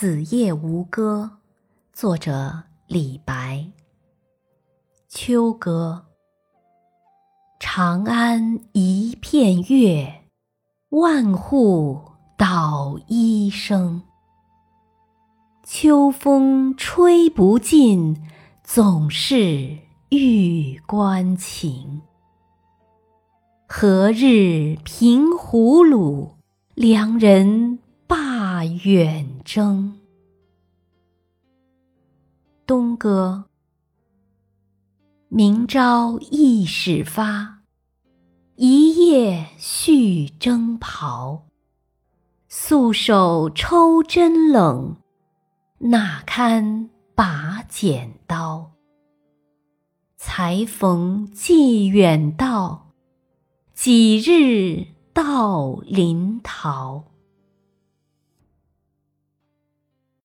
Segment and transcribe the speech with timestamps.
[0.00, 1.30] 子夜吴歌》
[1.92, 3.66] 作者李白。
[5.10, 6.06] 秋歌。
[7.58, 10.22] 长安一片月，
[10.88, 12.00] 万户
[12.38, 14.00] 捣衣声。
[15.64, 18.26] 秋风吹不尽，
[18.64, 19.76] 总是
[20.08, 22.00] 玉关情。
[23.68, 26.30] 何日平胡虏，
[26.72, 27.79] 良人
[28.64, 29.98] 远征？
[32.66, 33.44] 东歌。
[35.28, 37.60] 明朝易始发，
[38.56, 41.46] 一夜续征袍。
[42.48, 44.96] 素手抽针冷，
[45.78, 48.72] 哪堪把剪刀？
[50.16, 52.90] 才逢寄远道，
[53.72, 57.04] 几日到临洮？